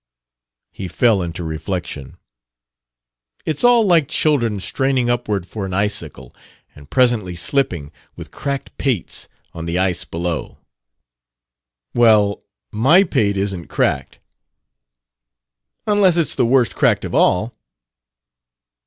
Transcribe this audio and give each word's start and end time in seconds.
He 0.71 0.87
fell 0.87 1.21
into 1.21 1.43
reflection. 1.43 2.17
"It's 3.45 3.63
all 3.63 3.85
like 3.85 4.07
children 4.07 4.59
straining 4.59 5.11
upward 5.11 5.45
for 5.45 5.63
an 5.63 5.75
icicle, 5.75 6.33
and 6.75 6.89
presently 6.89 7.35
slipping, 7.35 7.91
with 8.15 8.31
cracked 8.31 8.75
pates, 8.79 9.29
on 9.53 9.65
the 9.65 9.77
ice 9.77 10.03
below." 10.03 10.57
"Well, 11.93 12.41
my 12.71 13.03
pate 13.03 13.37
isn't 13.37 13.67
cracked." 13.67 14.17
"Unless 15.85 16.17
it's 16.17 16.33
the 16.33 16.47
worst 16.47 16.75
cracked 16.75 17.05
of 17.05 17.13
all." 17.13 17.53